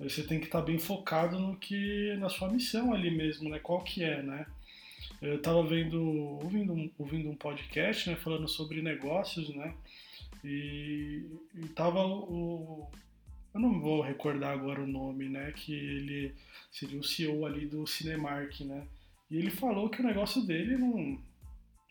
[0.00, 3.60] Você tem que estar bem focado no que na sua missão ali mesmo, né?
[3.60, 4.44] Qual que é, né?
[5.22, 9.72] Eu tava vendo, ouvindo, ouvindo um podcast, né, falando sobre negócios, né?
[10.44, 12.90] E, e tava o.
[13.54, 15.52] Eu não vou recordar agora o nome, né?
[15.52, 16.34] Que ele
[16.70, 18.86] seria o CEO ali do Cinemark, né?
[19.30, 21.18] E ele falou que o negócio dele não,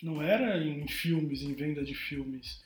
[0.04, 2.64] não era em filmes, em venda de filmes.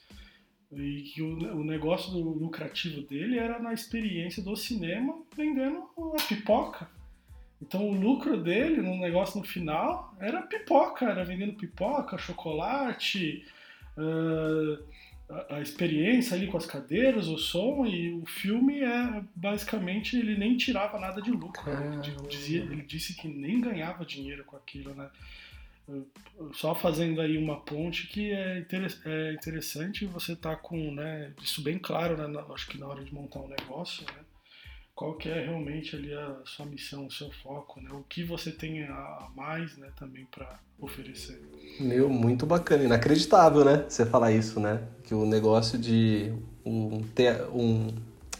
[0.72, 6.22] E que o, o negócio do lucrativo dele era na experiência do cinema vendendo a
[6.28, 6.90] pipoca.
[7.62, 13.46] Então o lucro dele no negócio no final era pipoca, era vendendo pipoca, chocolate,
[13.98, 14.84] uh,
[15.30, 20.36] a, a experiência ali com as cadeiras, o som e o filme é basicamente ele
[20.38, 21.72] nem tirava nada de lucro.
[21.72, 22.02] Né?
[22.04, 25.10] Ele, dizia, ele disse que nem ganhava dinheiro com aquilo, né?
[26.54, 28.64] Só fazendo aí uma ponte que é,
[29.06, 33.12] é interessante você tá com né, isso bem claro, né, acho que na hora de
[33.12, 34.20] montar um negócio, né?
[35.00, 37.90] Qual que é realmente ali a sua missão, o seu foco, né?
[37.94, 41.42] O que você tem a mais, né, também para oferecer.
[41.80, 43.86] Meu, muito bacana, inacreditável, né?
[43.88, 44.82] Você falar isso, né?
[45.06, 46.34] Que o negócio de
[46.66, 47.02] um,
[47.54, 47.88] um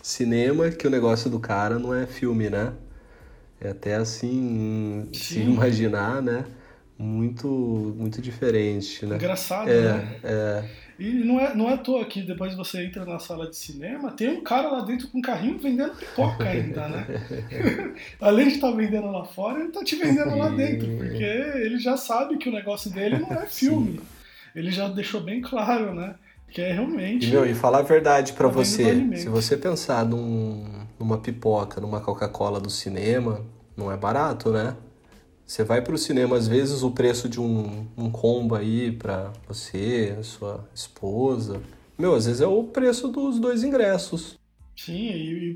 [0.02, 2.74] cinema, que o negócio do cara não é filme, né?
[3.62, 5.18] É até assim, Sim.
[5.18, 6.44] se imaginar, né?
[6.98, 9.16] Muito, muito diferente, né?
[9.16, 10.20] Engraçado, é, né?
[10.26, 10.70] É.
[11.00, 14.12] E não é, não é à toa que depois você entra na sala de cinema,
[14.12, 17.08] tem um cara lá dentro com um carrinho vendendo pipoca ainda, né?
[18.20, 21.80] Além de estar tá vendendo lá fora, ele tá te vendendo lá dentro, porque ele
[21.80, 23.94] já sabe que o negócio dele não é filme.
[23.94, 24.00] Sim.
[24.54, 26.16] Ele já deixou bem claro, né?
[26.50, 27.28] Que é realmente.
[27.28, 30.66] E, meu, e falar a verdade para você, se você pensar num,
[31.00, 33.46] numa pipoca, numa Coca-Cola do cinema,
[33.78, 34.76] não é barato, né?
[35.50, 39.34] Você vai para o cinema, às vezes o preço de um, um combo aí para
[39.48, 41.60] você, sua esposa.
[41.98, 44.38] Meu, às vezes é o preço dos dois ingressos.
[44.78, 45.56] Sim, e,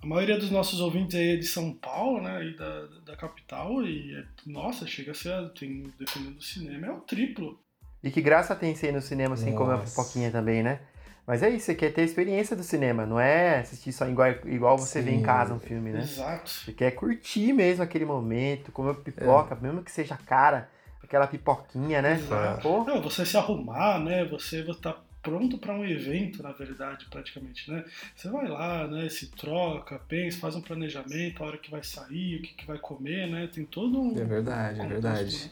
[0.00, 2.40] a maioria dos nossos ouvintes aí é de São Paulo, né?
[2.46, 6.92] E da, da capital, e é, nossa, chega a ser, tem, dependendo do cinema, é
[6.92, 7.58] o triplo.
[8.04, 10.82] E que graça tem ser ir no cinema sem assim, comer uma pipoquinha também, né?
[11.26, 14.28] Mas é isso, você quer ter a experiência do cinema, não é assistir só igual,
[14.44, 15.06] igual você Sim.
[15.06, 16.00] vê em casa um filme, né?
[16.00, 16.48] Exato.
[16.48, 19.60] Você quer curtir mesmo aquele momento, comer pipoca, é.
[19.60, 20.70] mesmo que seja cara,
[21.02, 22.14] aquela pipoquinha, né?
[22.14, 22.84] Exato.
[22.84, 24.24] Não, você se arrumar, né?
[24.26, 27.84] Você tá pronto para um evento, na verdade, praticamente, né?
[28.14, 29.08] Você vai lá, né?
[29.08, 32.78] Se troca, pensa, faz um planejamento, a hora que vai sair, o que, que vai
[32.78, 33.48] comer, né?
[33.52, 34.16] Tem todo um.
[34.16, 35.44] É verdade, é verdade.
[35.46, 35.50] Né?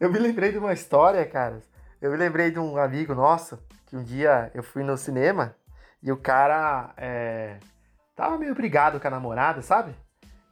[0.00, 1.60] Eu me lembrei de uma história, cara.
[2.00, 3.58] Eu me lembrei de um amigo nosso
[3.90, 5.56] que um dia eu fui no cinema
[6.00, 7.58] e o cara é,
[8.14, 9.94] tava meio brigado com a namorada, sabe?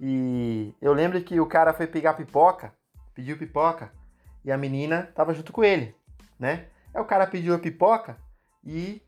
[0.00, 2.74] E eu lembro que o cara foi pegar pipoca,
[3.14, 3.92] pediu pipoca,
[4.44, 5.94] e a menina tava junto com ele,
[6.38, 6.66] né?
[6.92, 8.16] Aí o cara pediu a pipoca
[8.64, 9.00] e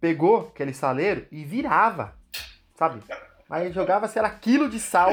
[0.00, 2.14] pegou aquele saleiro e virava,
[2.74, 3.02] sabe?
[3.50, 5.10] Aí jogava, sei lá, quilo de sal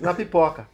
[0.00, 0.73] na pipoca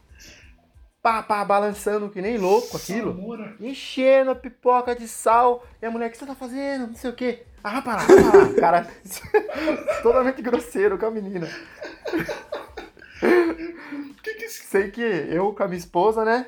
[1.02, 3.14] pá, pá, balançando que nem louco aquilo.
[3.14, 3.56] Samura.
[3.60, 5.64] Enchendo a pipoca de sal.
[5.80, 6.88] E a mulher, o que você tá fazendo?
[6.88, 7.46] Não sei o quê.
[7.62, 8.54] Ah, para lá, para lá.
[8.54, 8.86] Cara,
[10.02, 11.48] totalmente grosseiro com a menina.
[14.22, 14.48] que que...
[14.48, 16.46] Sei que eu com a minha esposa, né?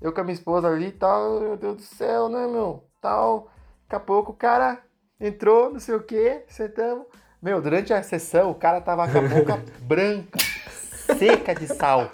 [0.00, 2.88] Eu com a minha esposa ali e tal, meu Deus do céu, né, meu?
[3.00, 3.50] Tal.
[3.82, 4.82] Daqui a pouco o cara
[5.20, 7.06] entrou, não sei o quê, sentamos.
[7.42, 10.38] Meu, durante a sessão, o cara tava com a boca branca,
[11.18, 12.10] seca de sal.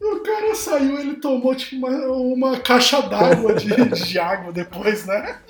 [0.00, 5.40] O cara saiu, ele tomou tipo uma, uma caixa d'água de, de água depois, né?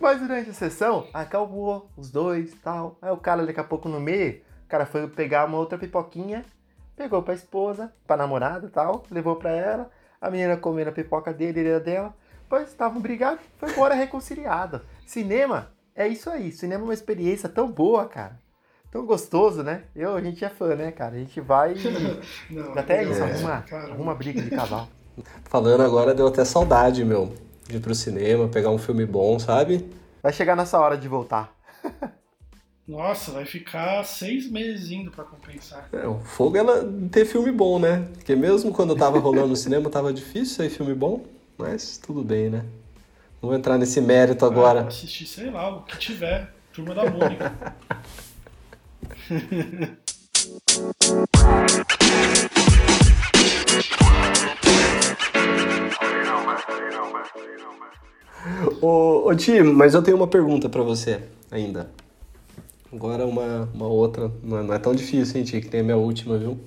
[0.00, 2.98] Mas durante a sessão, acalmou os dois tal.
[3.00, 6.44] Aí o cara daqui a pouco no meio, o cara foi pegar uma outra pipoquinha,
[6.94, 9.90] pegou pra esposa, pra namorada tal, levou pra ela.
[10.20, 12.14] A menina comendo a pipoca dele, ele era dela.
[12.42, 14.82] Depois estavam brigados, foi embora reconciliado.
[15.06, 16.50] Cinema é isso aí.
[16.52, 18.38] Cinema é uma experiência tão boa, cara.
[18.90, 19.84] Tão gostoso, né?
[19.94, 21.16] Eu, a gente é fã, né, cara?
[21.16, 21.74] A gente vai.
[22.50, 24.88] Não, até isso, é, arruma, arruma briga de cavalo.
[25.44, 27.32] Falando agora, deu até saudade, meu,
[27.68, 29.88] de ir pro cinema, pegar um filme bom, sabe?
[30.22, 31.54] Vai chegar nessa hora de voltar.
[32.86, 35.88] Nossa, vai ficar seis meses indo para compensar.
[35.92, 38.06] É, o fogo ela ter filme bom, né?
[38.14, 41.24] Porque mesmo quando eu tava rolando no cinema, tava difícil sair filme bom,
[41.56, 42.64] mas tudo bem, né?
[43.44, 44.80] Não vou entrar nesse mérito agora.
[44.80, 46.50] Ah, assistir, sei lá, o que tiver.
[46.72, 47.52] Turma da Mônica.
[58.80, 61.90] ô, ô Tim, mas eu tenho uma pergunta para você ainda.
[62.90, 65.84] Agora uma, uma outra, não é, não é tão difícil, hein, Tim, que tem a
[65.84, 66.58] minha última, viu?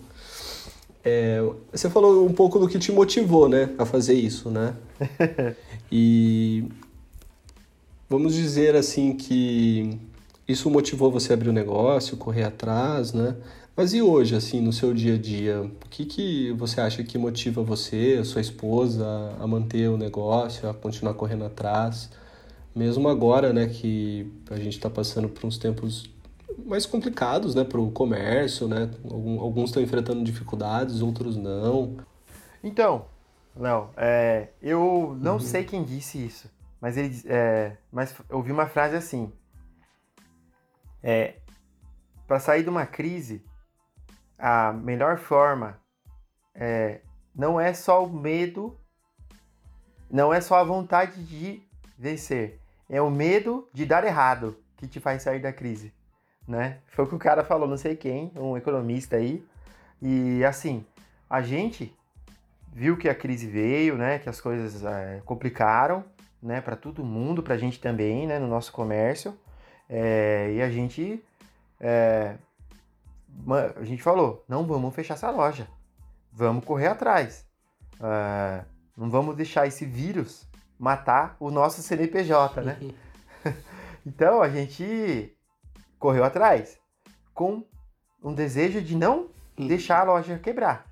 [1.03, 4.75] É, você falou um pouco do que te motivou, né, a fazer isso, né?
[5.91, 6.65] e
[8.09, 9.97] vamos dizer assim que
[10.47, 13.35] isso motivou você a abrir o um negócio, correr atrás, né?
[13.75, 17.15] Mas e hoje, assim, no seu dia a dia, o que, que você acha que
[17.15, 19.05] motiva você, a sua esposa,
[19.39, 22.09] a manter o negócio, a continuar correndo atrás?
[22.75, 26.09] Mesmo agora, né, que a gente está passando por uns tempos
[26.65, 28.89] mais complicados, né, para o comércio, né?
[29.03, 31.97] Alguns estão enfrentando dificuldades, outros não.
[32.63, 33.05] Então,
[33.55, 35.39] Léo, é, eu não uhum.
[35.39, 39.31] sei quem disse isso, mas ele, é, mas eu ouvi uma frase assim:
[41.03, 41.35] é,
[42.27, 43.43] para sair de uma crise,
[44.37, 45.79] a melhor forma
[46.53, 47.01] é,
[47.35, 48.77] não é só o medo,
[50.09, 51.61] não é só a vontade de
[51.97, 55.93] vencer, é o medo de dar errado que te faz sair da crise
[56.47, 56.77] né?
[56.87, 59.43] Foi o que o cara falou, não sei quem, um economista aí.
[60.01, 60.85] E assim,
[61.29, 61.93] a gente
[62.71, 64.19] viu que a crise veio, né?
[64.19, 66.05] Que as coisas é, complicaram,
[66.41, 66.61] né?
[66.61, 68.39] Para todo mundo, para a gente também, né?
[68.39, 69.37] No nosso comércio.
[69.89, 71.23] É, e a gente,
[71.79, 72.35] é,
[73.75, 75.67] a gente falou, não vamos fechar essa loja,
[76.31, 77.45] vamos correr atrás.
[77.99, 78.63] É,
[78.95, 80.47] não vamos deixar esse vírus
[80.79, 82.79] matar o nosso CNPJ, né?
[84.05, 85.36] então a gente
[85.99, 86.79] correu atrás
[87.33, 87.63] com
[88.23, 90.85] um desejo de não deixar a loja quebrar,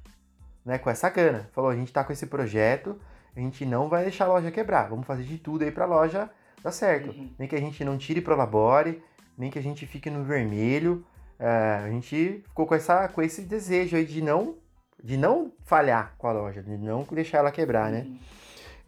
[0.63, 0.77] né?
[0.77, 1.49] Com essa gana.
[1.53, 2.99] Falou, a gente tá com esse projeto,
[3.35, 4.89] a gente não vai deixar a loja quebrar.
[4.89, 6.29] Vamos fazer de tudo aí pra loja
[6.63, 7.09] dar certo.
[7.09, 7.33] Uhum.
[7.37, 9.03] Nem que a gente não tire pro labore,
[9.37, 11.05] nem que a gente fique no vermelho.
[11.37, 14.55] É, a gente ficou com, essa, com esse desejo aí de não,
[15.03, 18.01] de não falhar com a loja, de não deixar ela quebrar, né?
[18.01, 18.19] Uhum.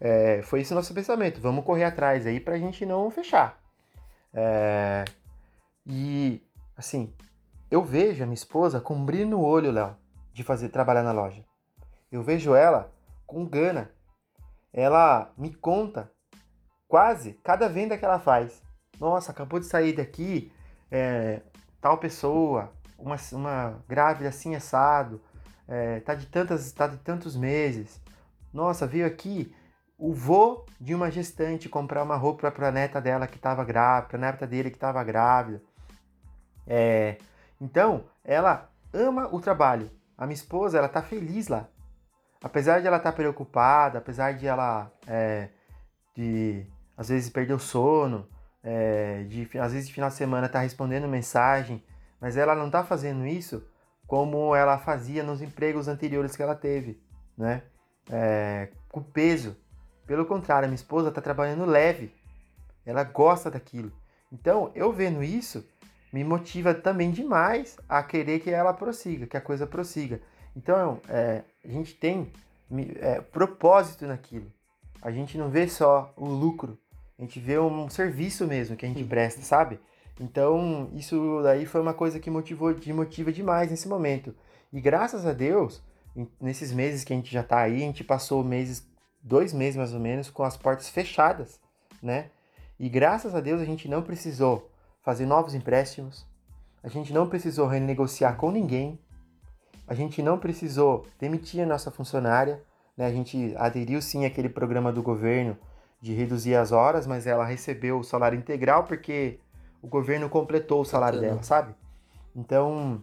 [0.00, 1.40] É, foi esse o nosso pensamento.
[1.40, 3.60] Vamos correr atrás aí pra gente não fechar.
[4.32, 5.04] É,
[5.88, 6.42] e,
[6.76, 7.14] assim,
[7.70, 9.96] eu vejo a minha esposa com um brilho no olho, Léo,
[10.32, 11.42] de fazer trabalhar na loja.
[12.12, 12.92] Eu vejo ela
[13.26, 13.90] com gana.
[14.72, 16.12] Ela me conta
[16.86, 18.62] quase cada venda que ela faz.
[19.00, 20.52] Nossa, acabou de sair daqui
[20.90, 21.40] é,
[21.80, 25.20] tal pessoa, uma, uma grávida assim assado,
[25.66, 28.00] é, tá de tantas, tá de tantos meses.
[28.52, 29.54] Nossa, veio aqui
[29.96, 34.08] o vô de uma gestante comprar uma roupa para a neta dela que estava grávida,
[34.08, 35.62] para neta dele que estava grávida.
[36.68, 37.16] É,
[37.58, 39.90] então, ela ama o trabalho.
[40.16, 41.66] A minha esposa, ela tá feliz lá.
[42.42, 45.48] Apesar de ela estar preocupada, apesar de ela, é,
[46.14, 48.28] de às vezes perder o sono,
[48.62, 51.82] é, de às vezes de final de semana tá respondendo mensagem,
[52.20, 53.64] mas ela não tá fazendo isso
[54.06, 57.00] como ela fazia nos empregos anteriores que ela teve,
[57.36, 57.62] né?
[58.10, 59.56] É, com peso.
[60.06, 62.14] Pelo contrário, a minha esposa está trabalhando leve.
[62.86, 63.92] Ela gosta daquilo.
[64.32, 65.66] Então, eu vendo isso,
[66.12, 70.20] me motiva também demais a querer que ela prossiga, que a coisa prossiga.
[70.56, 72.32] Então, é, a gente tem
[73.00, 74.50] é, propósito naquilo.
[75.00, 76.78] A gente não vê só o lucro,
[77.18, 79.78] a gente vê um serviço mesmo que a gente presta, sabe?
[80.20, 84.34] Então, isso daí foi uma coisa que motivou, me motiva demais nesse momento.
[84.72, 85.80] E graças a Deus,
[86.40, 88.86] nesses meses que a gente já tá aí, a gente passou meses,
[89.22, 91.60] dois meses mais ou menos, com as portas fechadas,
[92.02, 92.30] né?
[92.78, 94.70] E graças a Deus a gente não precisou
[95.08, 96.26] fazer novos empréstimos,
[96.82, 99.00] a gente não precisou renegociar com ninguém,
[99.86, 102.62] a gente não precisou demitir a nossa funcionária,
[102.94, 103.06] né?
[103.06, 105.56] A gente aderiu sim àquele programa do governo
[105.98, 109.40] de reduzir as horas, mas ela recebeu o salário integral porque
[109.80, 111.74] o governo completou o salário dela, sabe?
[112.36, 113.02] Então,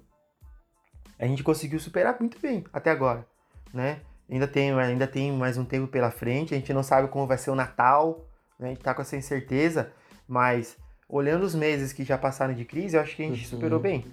[1.17, 3.25] a gente conseguiu superar muito bem até agora,
[3.73, 4.01] né?
[4.29, 7.39] Ainda tem, ainda tem mais um tempo pela frente, a gente não sabe como vai
[7.39, 8.27] ser o Natal,
[8.59, 8.67] né?
[8.67, 9.91] A gente tá com essa incerteza,
[10.27, 13.49] mas olhando os meses que já passaram de crise, eu acho que a gente Uhum.
[13.49, 14.05] superou bem.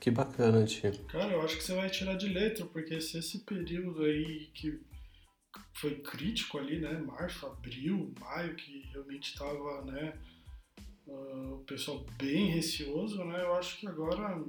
[0.00, 0.92] Que bacana, tio.
[1.06, 4.80] Cara, eu acho que você vai tirar de letra, porque se esse período aí que
[5.74, 6.92] foi crítico ali, né?
[6.98, 10.12] Março, abril, maio, que realmente estava, né?
[11.08, 13.40] ah, o pessoal bem receoso, né?
[13.42, 14.42] Eu acho que agora,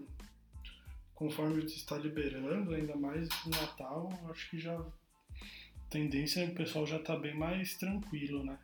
[1.15, 6.53] conforme está liberando, ainda mais no Natal, eu acho que já a tendência é o
[6.55, 8.57] pessoal já tá bem mais tranquilo, né?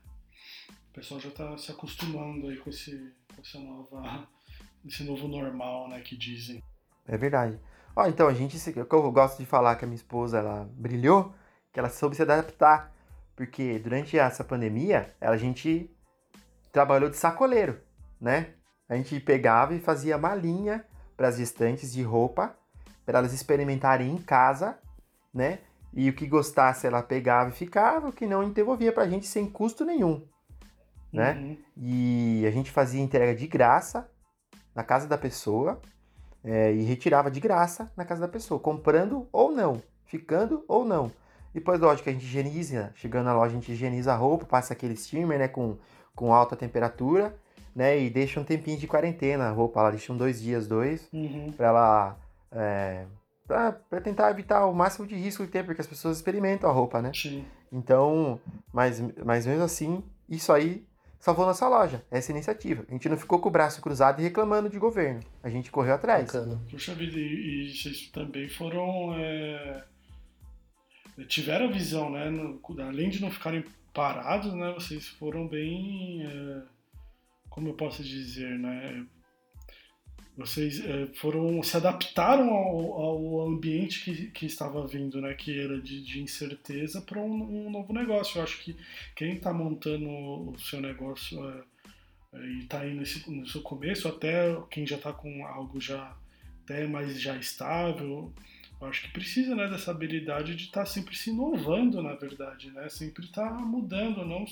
[0.94, 4.28] O pessoal já tá se acostumando aí com esse, com essa nova,
[4.86, 6.00] esse novo normal, né?
[6.02, 6.64] Que dizem.
[7.08, 7.60] É verdade.
[7.96, 10.70] Ó, então, a gente, o que eu gosto de falar que a minha esposa, ela
[10.74, 11.34] brilhou,
[11.72, 12.94] que ela soube se adaptar.
[13.36, 15.90] Porque durante essa pandemia, a gente
[16.72, 17.82] trabalhou de sacoleiro,
[18.22, 18.54] né?
[18.88, 20.86] A gente pegava e fazia malinha
[21.18, 22.56] para as gestantes de roupa,
[23.04, 24.78] para elas experimentarem em casa,
[25.34, 25.58] né?
[25.92, 29.50] E o que gostasse ela pegava e ficava, o que não devolvia pra gente sem
[29.50, 30.28] custo nenhum,
[31.14, 31.34] né?
[31.34, 31.58] Uhum.
[31.78, 34.10] E a gente fazia entrega de graça
[34.76, 35.80] na casa da pessoa
[36.44, 41.12] é, e retirava de graça na casa da pessoa, comprando ou não, ficando ou não.
[41.54, 44.96] Depois, lógico, a gente higieniza, chegando na loja, a gente higieniza a roupa, passa aquele
[44.96, 45.78] steamer, né, com,
[46.16, 47.36] com alta temperatura,
[47.76, 51.08] né, e deixa um tempinho de quarentena a roupa, ela deixa um dois dias, dois,
[51.14, 51.54] Uhum.
[51.56, 52.18] pra ela,
[52.52, 53.06] é,
[53.48, 56.74] pra, pra tentar evitar o máximo de risco que tem, porque as pessoas experimentam a
[56.74, 57.12] roupa, né.
[57.14, 57.46] Sim.
[57.72, 58.40] Então,
[58.74, 60.84] mas, mas mesmo assim, isso aí
[61.24, 62.84] salvou nossa loja, essa iniciativa.
[62.90, 65.22] A gente não ficou com o braço cruzado e reclamando de governo.
[65.42, 66.26] A gente correu atrás.
[66.26, 66.62] Bacana.
[66.70, 69.14] Puxa vida, e, e vocês também foram.
[69.18, 69.84] é,
[71.28, 72.30] tiveram a visão, né?
[72.30, 74.74] no- além de não ficarem parados, né?
[74.74, 76.26] Vocês foram bem.
[76.26, 76.62] é,
[77.50, 79.06] como eu posso dizer, né?
[80.36, 81.62] Vocês é, foram.
[81.62, 85.34] se adaptaram ao, ao ambiente que, que estava vindo, né?
[85.34, 88.40] Que era de, de incerteza para um, um novo negócio.
[88.40, 88.76] Eu acho que
[89.16, 91.40] quem está montando o seu negócio.
[92.34, 96.18] é, e está aí nesse, no seu começo, até quem já está com algo já
[96.64, 98.34] até mais já estável,
[98.82, 102.90] eu acho que precisa né, dessa habilidade de estar sempre se inovando, na verdade, né?
[102.90, 104.46] Sempre estar mudando, não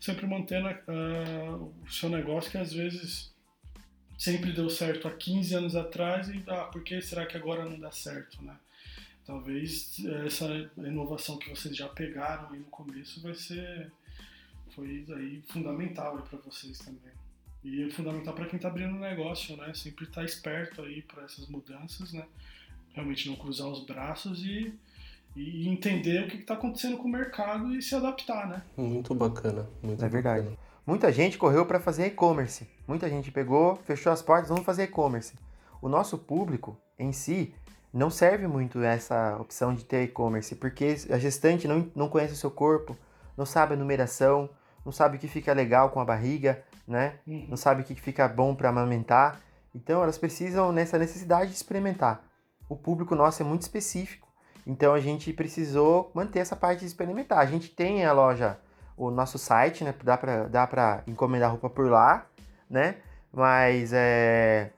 [0.00, 3.34] sempre mantendo ah, o seu negócio que às vezes
[4.18, 7.78] sempre deu certo há 15 anos atrás e ah, por que será que agora não
[7.78, 8.56] dá certo, né?
[9.24, 9.96] Talvez
[10.26, 10.46] essa
[10.78, 13.92] inovação que vocês já pegaram aí no começo vai ser
[14.74, 17.12] foi aí fundamental para vocês também.
[17.62, 19.72] E é fundamental para quem está abrindo um negócio, né?
[19.74, 22.24] Sempre estar tá esperto aí para essas mudanças, né?
[22.94, 24.72] Realmente não cruzar os braços e,
[25.36, 28.62] e entender o que está acontecendo com o mercado e se adaptar, né?
[28.76, 29.68] Muito bacana.
[29.82, 30.48] Muito é verdade.
[30.48, 30.67] Bacana.
[30.88, 32.66] Muita gente correu para fazer e-commerce.
[32.86, 35.34] Muita gente pegou, fechou as portas, vamos fazer e-commerce.
[35.82, 37.54] O nosso público em si
[37.92, 42.36] não serve muito essa opção de ter e-commerce, porque a gestante não, não conhece o
[42.36, 42.96] seu corpo,
[43.36, 44.48] não sabe a numeração,
[44.82, 47.16] não sabe o que fica legal com a barriga, né?
[47.26, 47.48] Uhum.
[47.50, 49.42] Não sabe o que fica bom para amamentar.
[49.74, 52.24] Então elas precisam nessa necessidade de experimentar.
[52.66, 54.26] O público nosso é muito específico,
[54.66, 57.40] então a gente precisou manter essa parte de experimentar.
[57.40, 58.58] A gente tem a loja,
[58.98, 59.94] o nosso site, né?
[60.02, 62.26] Dá para dá para encomendar roupa por lá,
[62.68, 62.96] né?
[63.32, 64.70] Mas é,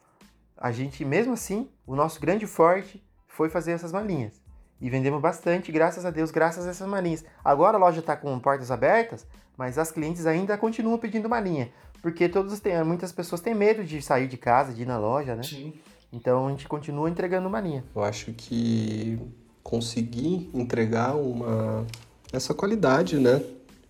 [0.56, 4.40] a gente mesmo assim, o nosso grande forte foi fazer essas malinhas.
[4.80, 7.24] E vendemos bastante, graças a Deus, graças a essas malinhas.
[7.44, 11.70] Agora a loja está com portas abertas, mas as clientes ainda continuam pedindo malinha.
[12.00, 15.34] Porque todos têm, muitas pessoas têm medo de sair de casa, de ir na loja,
[15.34, 15.42] né?
[15.42, 15.74] Sim.
[16.12, 17.84] Então a gente continua entregando malinha.
[17.94, 19.20] Eu acho que
[19.62, 21.86] conseguir entregar uma
[22.32, 23.42] essa qualidade, né?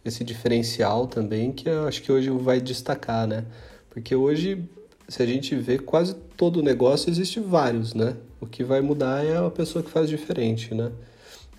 [0.05, 3.45] Esse diferencial também que eu acho que hoje vai destacar, né?
[3.91, 4.65] Porque hoje,
[5.09, 8.17] se a gente vê quase todo negócio existe vários, né?
[8.41, 10.91] O que vai mudar é a pessoa que faz diferente, né?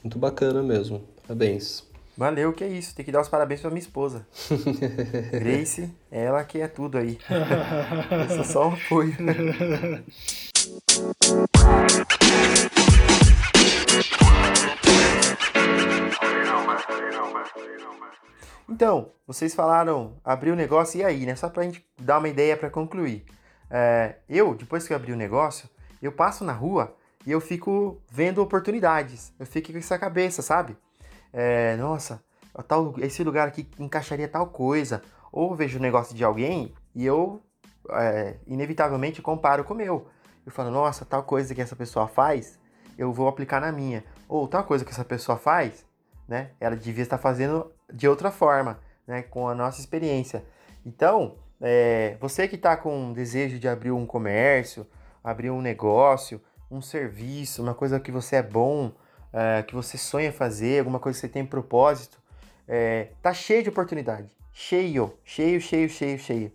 [0.03, 1.03] Muito bacana mesmo.
[1.21, 1.83] Parabéns.
[2.17, 2.95] Valeu, que é isso.
[2.95, 4.25] Tem que dar os parabéns pra minha esposa.
[5.31, 7.17] Grace, ela que é tudo aí.
[8.29, 9.15] Eu sou só um apoio.
[18.71, 21.35] Então, vocês falaram abrir o negócio e aí, né?
[21.35, 23.25] Só pra gente dar uma ideia para concluir.
[23.69, 25.69] É, eu, depois que eu abri o negócio,
[26.01, 26.95] eu passo na rua
[27.27, 29.33] e eu fico vendo oportunidades.
[29.37, 30.77] Eu fico com essa cabeça, sabe?
[31.33, 32.23] É, nossa,
[32.65, 35.01] tal, esse lugar aqui encaixaria tal coisa.
[35.33, 37.41] Ou vejo o negócio de alguém e eu,
[37.89, 40.07] é, inevitavelmente, comparo com o meu.
[40.45, 42.57] Eu falo, nossa, tal coisa que essa pessoa faz,
[42.97, 44.01] eu vou aplicar na minha.
[44.29, 45.85] Ou tal coisa que essa pessoa faz,
[46.25, 46.51] né?
[46.57, 49.21] Ela devia estar fazendo de outra forma, né?
[49.23, 50.43] Com a nossa experiência.
[50.85, 54.87] Então, é, você que está com desejo de abrir um comércio,
[55.23, 58.91] abrir um negócio, um serviço, uma coisa que você é bom,
[59.31, 62.19] é, que você sonha fazer, alguma coisa que você tem propósito,
[62.67, 64.29] é, tá cheio de oportunidade.
[64.51, 66.51] Cheio, cheio, cheio, cheio, cheio.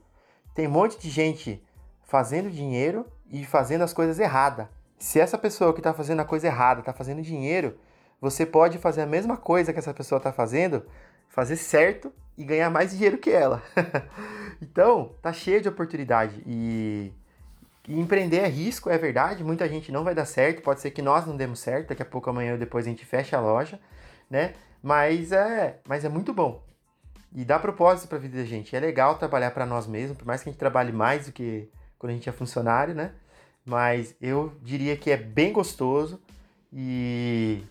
[0.54, 1.62] Tem um monte de gente
[2.04, 4.66] fazendo dinheiro e fazendo as coisas erradas.
[4.98, 7.78] Se essa pessoa que está fazendo a coisa errada está fazendo dinheiro,
[8.20, 10.84] você pode fazer a mesma coisa que essa pessoa está fazendo,
[11.28, 13.62] fazer certo e ganhar mais dinheiro que ela.
[14.60, 17.12] então, tá cheio de oportunidade e,
[17.88, 19.44] e, empreender é risco, é verdade.
[19.44, 22.06] Muita gente não vai dar certo, pode ser que nós não demos certo, daqui a
[22.06, 23.80] pouco amanhã ou depois a gente fecha a loja,
[24.30, 24.54] né?
[24.82, 26.62] Mas é, mas é muito bom.
[27.34, 28.74] E dá propósito para a vida da gente.
[28.74, 31.68] É legal trabalhar para nós mesmos, por mais que a gente trabalhe mais do que
[31.98, 33.12] quando a gente é funcionário, né?
[33.64, 36.20] Mas eu diria que é bem gostoso
[36.72, 37.62] e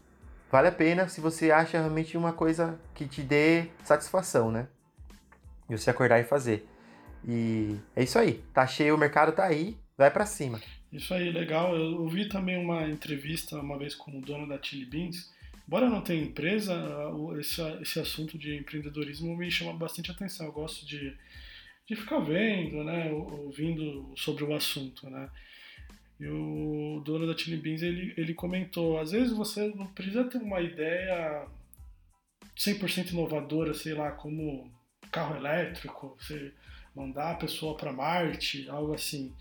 [0.55, 4.69] vale a pena se você acha realmente uma coisa que te dê satisfação, né?
[5.69, 6.65] E você acordar e fazer.
[7.27, 8.41] E é isso aí.
[8.53, 10.61] Tá cheio, o mercado tá aí, vai para cima.
[10.93, 11.75] Isso aí, legal.
[11.75, 15.29] Eu ouvi também uma entrevista uma vez com o dono da Chili Beans.
[15.67, 16.73] Embora não tenha empresa,
[17.37, 20.45] esse, esse assunto de empreendedorismo me chama bastante atenção.
[20.45, 21.17] Eu gosto de,
[21.85, 25.29] de ficar vendo, né, ouvindo sobre o assunto, né.
[26.19, 30.37] E o dono da Chili Beans, ele, ele comentou, às vezes você não precisa ter
[30.37, 31.45] uma ideia
[32.57, 34.71] 100% inovadora, sei lá, como
[35.11, 36.53] carro elétrico, você
[36.95, 39.35] mandar a pessoa para Marte, algo assim.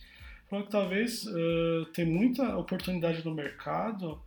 [0.50, 4.20] Falou que talvez uh, tem muita oportunidade no mercado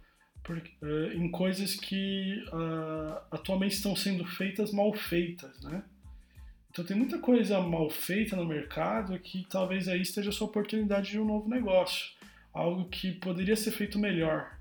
[0.49, 5.83] uh, em coisas que uh, atualmente estão sendo feitas mal feitas, né?
[6.69, 11.11] Então tem muita coisa mal feita no mercado que talvez aí esteja a sua oportunidade
[11.11, 12.16] de um novo negócio
[12.57, 14.57] algo que poderia ser feito melhor.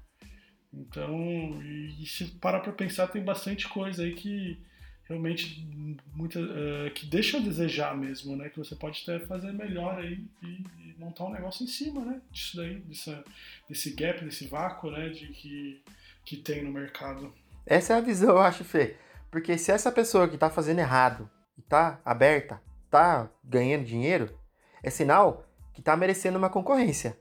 [0.73, 4.63] Então, e, e se parar para pensar, tem bastante coisa aí que
[5.09, 5.67] realmente
[6.15, 8.49] muita, uh, que deixa a desejar mesmo, né?
[8.49, 12.21] Que você pode até fazer melhor aí e, e, montar um negócio em cima, né?
[12.31, 13.25] Disso daí, dessa,
[13.69, 15.09] desse gap, desse vácuo, né?
[15.09, 15.83] De que,
[16.25, 17.33] que tem no mercado.
[17.65, 18.97] Essa é a visão, eu acho, Fê.
[19.31, 24.37] Porque se essa pessoa que está fazendo errado e tá aberta, tá ganhando dinheiro,
[24.83, 27.17] é sinal que tá merecendo uma concorrência.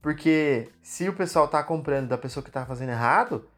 [0.00, 3.48] Porque se o pessoal tá comprando da pessoa que tá fazendo errado,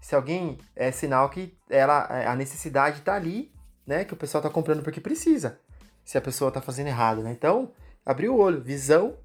[0.00, 3.52] se alguém é sinal que ela a necessidade tá ali,
[3.86, 5.58] né, que o pessoal tá comprando porque precisa.
[6.04, 7.30] Se a pessoa tá fazendo errado, né?
[7.30, 7.72] Então,
[8.04, 9.16] abrir o olho, visão.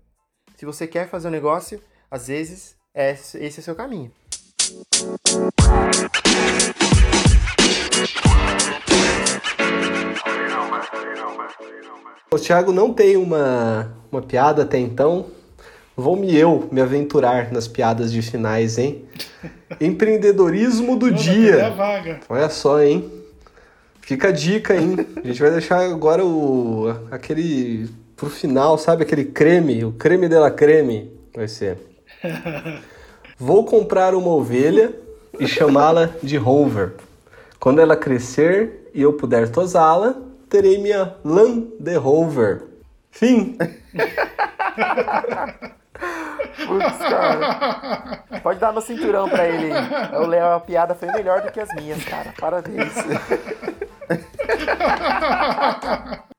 [0.57, 4.11] Se você quer fazer um negócio, às vezes é, esse é o seu caminho.
[12.31, 15.31] O Thiago não tem uma, uma piada até então.
[15.97, 19.05] Vou-me eu me aventurar nas piadas de finais, hein?
[19.79, 21.69] Empreendedorismo do dia.
[21.69, 22.19] vaga.
[22.27, 23.09] Olha só, hein?
[24.01, 25.07] Fica a dica, hein?
[25.15, 30.51] A gente vai deixar agora o aquele pro final, sabe aquele creme, o creme dela
[30.51, 31.77] creme, vai ser.
[33.39, 34.93] Vou comprar uma ovelha
[35.39, 36.91] e chamá-la de Rover.
[37.57, 40.15] Quando ela crescer e eu puder tosá-la,
[40.49, 42.63] terei minha Land Rover.
[43.11, 43.57] Fim.
[46.65, 48.23] Putz, cara.
[48.43, 49.71] Pode dar no cinturão pra ele.
[50.17, 52.33] O Léo, a piada foi melhor do que as minhas, cara.
[52.39, 52.93] Parabéns.